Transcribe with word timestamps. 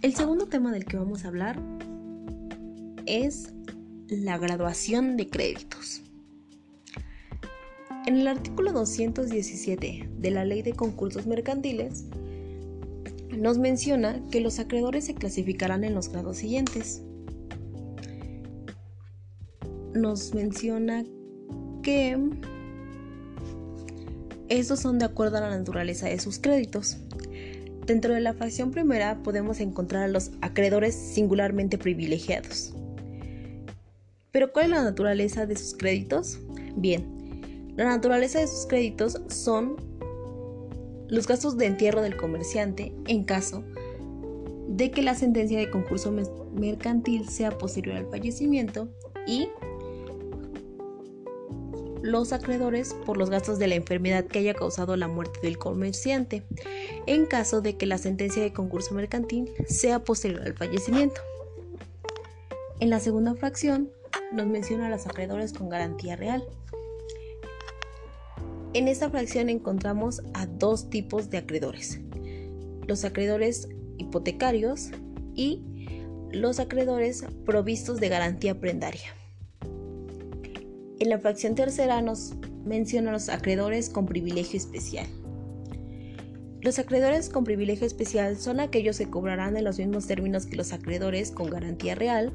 El 0.00 0.14
segundo 0.14 0.46
tema 0.46 0.70
del 0.70 0.84
que 0.84 0.96
vamos 0.96 1.24
a 1.24 1.28
hablar 1.28 1.60
es 3.06 3.52
la 4.08 4.38
graduación 4.38 5.16
de 5.16 5.28
créditos. 5.28 6.02
En 8.06 8.16
el 8.16 8.28
artículo 8.28 8.72
217 8.72 10.08
de 10.16 10.30
la 10.30 10.44
Ley 10.44 10.62
de 10.62 10.72
Concursos 10.72 11.26
Mercantiles 11.26 12.04
nos 13.36 13.58
menciona 13.58 14.22
que 14.30 14.40
los 14.40 14.60
acreedores 14.60 15.04
se 15.04 15.14
clasificarán 15.14 15.82
en 15.82 15.96
los 15.96 16.10
grados 16.10 16.36
siguientes. 16.36 17.02
Nos 19.94 20.32
menciona 20.32 21.04
que 21.82 22.16
estos 24.48 24.78
son 24.78 25.00
de 25.00 25.06
acuerdo 25.06 25.38
a 25.38 25.40
la 25.40 25.50
naturaleza 25.50 26.06
de 26.06 26.20
sus 26.20 26.38
créditos. 26.38 26.98
Dentro 27.88 28.12
de 28.12 28.20
la 28.20 28.34
fracción 28.34 28.70
primera 28.70 29.22
podemos 29.22 29.60
encontrar 29.60 30.02
a 30.02 30.08
los 30.08 30.32
acreedores 30.42 30.94
singularmente 30.94 31.78
privilegiados. 31.78 32.74
Pero 34.30 34.52
¿cuál 34.52 34.66
es 34.66 34.70
la 34.72 34.82
naturaleza 34.82 35.46
de 35.46 35.56
sus 35.56 35.72
créditos? 35.74 36.38
Bien, 36.76 37.72
la 37.76 37.84
naturaleza 37.84 38.40
de 38.40 38.46
sus 38.46 38.66
créditos 38.66 39.22
son 39.28 39.76
los 41.08 41.26
gastos 41.26 41.56
de 41.56 41.64
entierro 41.64 42.02
del 42.02 42.18
comerciante 42.18 42.92
en 43.06 43.24
caso 43.24 43.64
de 44.68 44.90
que 44.90 45.02
la 45.02 45.14
sentencia 45.14 45.58
de 45.58 45.70
concurso 45.70 46.14
mercantil 46.52 47.26
sea 47.26 47.56
posterior 47.56 47.96
al 47.96 48.10
fallecimiento 48.10 48.90
y 49.26 49.48
los 52.10 52.32
acreedores 52.32 52.94
por 53.06 53.16
los 53.16 53.30
gastos 53.30 53.58
de 53.58 53.68
la 53.68 53.74
enfermedad 53.74 54.24
que 54.24 54.40
haya 54.40 54.54
causado 54.54 54.96
la 54.96 55.08
muerte 55.08 55.40
del 55.42 55.58
comerciante, 55.58 56.42
en 57.06 57.26
caso 57.26 57.60
de 57.60 57.76
que 57.76 57.86
la 57.86 57.98
sentencia 57.98 58.42
de 58.42 58.52
concurso 58.52 58.94
mercantil 58.94 59.50
sea 59.66 60.00
posterior 60.00 60.42
al 60.42 60.54
fallecimiento. 60.54 61.20
En 62.80 62.90
la 62.90 63.00
segunda 63.00 63.34
fracción 63.34 63.90
nos 64.32 64.46
menciona 64.46 64.86
a 64.86 64.90
los 64.90 65.06
acreedores 65.06 65.52
con 65.52 65.68
garantía 65.68 66.16
real. 66.16 66.44
En 68.74 68.88
esta 68.88 69.10
fracción 69.10 69.48
encontramos 69.48 70.22
a 70.34 70.46
dos 70.46 70.90
tipos 70.90 71.30
de 71.30 71.38
acreedores, 71.38 72.00
los 72.86 73.04
acreedores 73.04 73.68
hipotecarios 73.98 74.90
y 75.34 75.62
los 76.30 76.60
acreedores 76.60 77.24
provistos 77.44 78.00
de 78.00 78.08
garantía 78.08 78.60
prendaria. 78.60 79.14
En 81.00 81.10
la 81.10 81.18
fracción 81.20 81.54
tercera 81.54 82.02
nos 82.02 82.34
menciona 82.64 83.12
los 83.12 83.28
acreedores 83.28 83.88
con 83.88 84.06
privilegio 84.06 84.56
especial. 84.56 85.06
Los 86.60 86.80
acreedores 86.80 87.28
con 87.28 87.44
privilegio 87.44 87.86
especial 87.86 88.36
son 88.36 88.58
aquellos 88.58 88.98
que 88.98 89.08
cobrarán 89.08 89.56
en 89.56 89.62
los 89.62 89.78
mismos 89.78 90.08
términos 90.08 90.46
que 90.46 90.56
los 90.56 90.72
acreedores 90.72 91.30
con 91.30 91.50
garantía 91.50 91.94
real 91.94 92.32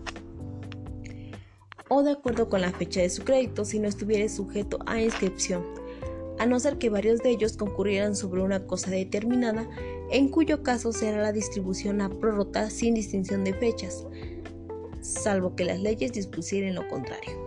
o 1.90 2.04
de 2.04 2.12
acuerdo 2.12 2.48
con 2.48 2.62
la 2.62 2.72
fecha 2.72 3.02
de 3.02 3.10
su 3.10 3.24
crédito 3.24 3.66
si 3.66 3.80
no 3.80 3.90
estuviera 3.90 4.28
sujeto 4.30 4.80
a 4.86 5.02
inscripción, 5.02 5.64
a 6.40 6.46
no 6.46 6.58
ser 6.58 6.78
que 6.78 6.90
varios 6.90 7.22
de 7.22 7.32
ellos 7.32 7.58
concurrieran 7.58 8.16
sobre 8.16 8.42
una 8.42 8.66
cosa 8.66 8.90
determinada, 8.90 9.68
en 10.10 10.30
cuyo 10.30 10.64
caso 10.64 10.94
será 10.94 11.22
la 11.22 11.34
distribución 11.34 12.00
a 12.00 12.10
prórrota 12.10 12.70
sin 12.70 12.96
distinción 12.96 13.44
de 13.44 13.54
fechas, 13.54 14.08
salvo 15.02 15.54
que 15.56 15.66
las 15.66 15.82
leyes 15.82 16.14
dispusieran 16.14 16.76
lo 16.76 16.88
contrario. 16.88 17.43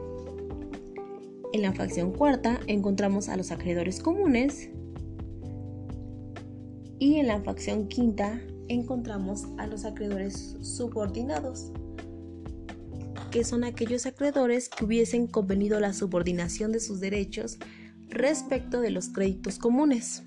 En 1.56 1.62
la 1.62 1.72
fracción 1.72 2.12
cuarta 2.12 2.60
encontramos 2.66 3.30
a 3.30 3.36
los 3.38 3.50
acreedores 3.50 4.00
comunes 4.00 4.68
y 6.98 7.14
en 7.14 7.28
la 7.28 7.40
fracción 7.40 7.88
quinta 7.88 8.42
encontramos 8.68 9.46
a 9.56 9.66
los 9.66 9.86
acreedores 9.86 10.58
subordinados, 10.60 11.72
que 13.30 13.42
son 13.42 13.64
aquellos 13.64 14.04
acreedores 14.04 14.68
que 14.68 14.84
hubiesen 14.84 15.26
convenido 15.26 15.80
la 15.80 15.94
subordinación 15.94 16.72
de 16.72 16.80
sus 16.80 17.00
derechos 17.00 17.56
respecto 18.10 18.82
de 18.82 18.90
los 18.90 19.08
créditos 19.08 19.58
comunes. 19.58 20.24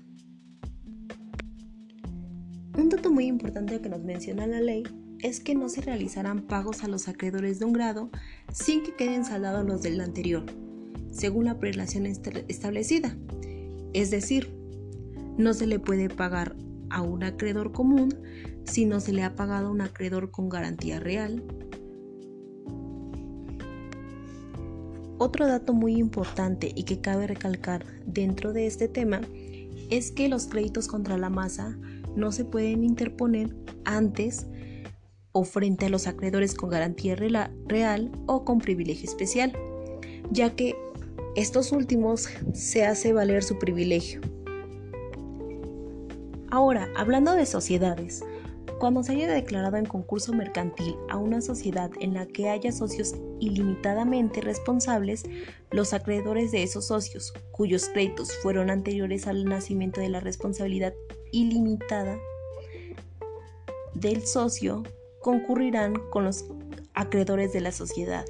Un 2.76 2.88
dato 2.88 3.12
muy 3.12 3.26
importante 3.26 3.80
que 3.80 3.88
nos 3.88 4.02
menciona 4.02 4.48
la 4.48 4.60
ley 4.60 4.82
es 5.20 5.38
que 5.38 5.54
no 5.54 5.68
se 5.68 5.80
realizarán 5.82 6.48
pagos 6.48 6.82
a 6.82 6.88
los 6.88 7.06
acreedores 7.06 7.60
de 7.60 7.66
un 7.66 7.72
grado 7.72 8.10
sin 8.52 8.82
que 8.82 8.96
queden 8.96 9.24
saldados 9.24 9.64
los 9.64 9.80
del 9.82 10.00
anterior 10.00 10.44
según 11.10 11.44
la 11.46 11.58
prelación 11.58 12.06
establecida. 12.06 13.16
Es 13.92 14.10
decir, 14.10 14.52
no 15.36 15.54
se 15.54 15.66
le 15.66 15.78
puede 15.78 16.08
pagar 16.08 16.56
a 16.90 17.02
un 17.02 17.22
acreedor 17.22 17.72
común 17.72 18.14
si 18.64 18.84
no 18.84 19.00
se 19.00 19.12
le 19.12 19.22
ha 19.22 19.34
pagado 19.34 19.68
a 19.68 19.70
un 19.70 19.80
acreedor 19.80 20.30
con 20.30 20.48
garantía 20.48 21.00
real. 21.00 21.42
Otro 25.18 25.46
dato 25.46 25.74
muy 25.74 25.96
importante 25.96 26.72
y 26.74 26.84
que 26.84 27.00
cabe 27.00 27.26
recalcar 27.26 27.84
dentro 28.06 28.52
de 28.52 28.66
este 28.66 28.88
tema 28.88 29.20
es 29.90 30.12
que 30.12 30.28
los 30.28 30.46
créditos 30.46 30.88
contra 30.88 31.18
la 31.18 31.28
masa 31.28 31.76
no 32.16 32.32
se 32.32 32.44
pueden 32.44 32.84
interponer 32.84 33.54
antes 33.84 34.46
o 35.32 35.44
frente 35.44 35.86
a 35.86 35.88
los 35.90 36.06
acreedores 36.06 36.54
con 36.54 36.70
garantía 36.70 37.16
real 37.16 38.10
o 38.26 38.44
con 38.44 38.58
privilegio 38.58 39.08
especial, 39.08 39.52
ya 40.30 40.56
que 40.56 40.74
estos 41.40 41.72
últimos 41.72 42.28
se 42.52 42.84
hace 42.84 43.14
valer 43.14 43.42
su 43.42 43.58
privilegio. 43.58 44.20
Ahora, 46.50 46.88
hablando 46.96 47.32
de 47.32 47.46
sociedades, 47.46 48.22
cuando 48.78 49.02
se 49.02 49.12
haya 49.12 49.26
declarado 49.26 49.76
en 49.76 49.86
concurso 49.86 50.34
mercantil 50.34 50.96
a 51.08 51.16
una 51.16 51.40
sociedad 51.40 51.90
en 52.00 52.14
la 52.14 52.26
que 52.26 52.50
haya 52.50 52.72
socios 52.72 53.14
ilimitadamente 53.38 54.42
responsables, 54.42 55.22
los 55.70 55.94
acreedores 55.94 56.52
de 56.52 56.62
esos 56.62 56.88
socios, 56.88 57.32
cuyos 57.52 57.88
créditos 57.88 58.36
fueron 58.42 58.68
anteriores 58.68 59.26
al 59.26 59.44
nacimiento 59.44 60.00
de 60.00 60.10
la 60.10 60.20
responsabilidad 60.20 60.92
ilimitada 61.32 62.18
del 63.94 64.26
socio, 64.26 64.82
concurrirán 65.20 65.94
con 66.10 66.24
los 66.24 66.44
acreedores 66.94 67.52
de 67.52 67.60
la 67.60 67.72
sociedad 67.72 68.24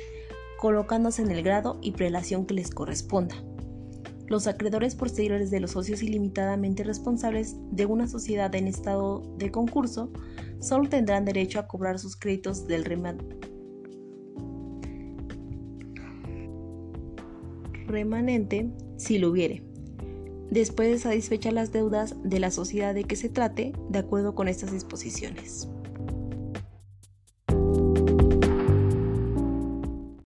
colocándose 0.60 1.22
en 1.22 1.30
el 1.30 1.42
grado 1.42 1.78
y 1.80 1.92
prelación 1.92 2.44
que 2.44 2.52
les 2.52 2.70
corresponda. 2.70 3.34
Los 4.26 4.46
acreedores 4.46 4.94
posteriores 4.94 5.50
de 5.50 5.58
los 5.58 5.70
socios 5.70 6.02
ilimitadamente 6.02 6.84
responsables 6.84 7.56
de 7.70 7.86
una 7.86 8.06
sociedad 8.06 8.54
en 8.54 8.68
estado 8.68 9.22
de 9.38 9.50
concurso 9.50 10.12
solo 10.60 10.86
tendrán 10.90 11.24
derecho 11.24 11.60
a 11.60 11.66
cobrar 11.66 11.98
sus 11.98 12.14
créditos 12.14 12.66
del 12.66 12.84
remanente 17.86 18.70
si 18.98 19.18
lo 19.18 19.30
hubiere, 19.30 19.64
después 20.50 20.90
de 20.90 20.98
satisfechar 20.98 21.54
las 21.54 21.72
deudas 21.72 22.16
de 22.22 22.38
la 22.38 22.50
sociedad 22.50 22.94
de 22.94 23.04
que 23.04 23.16
se 23.16 23.30
trate 23.30 23.72
de 23.88 23.98
acuerdo 23.98 24.34
con 24.34 24.46
estas 24.46 24.72
disposiciones. 24.72 25.70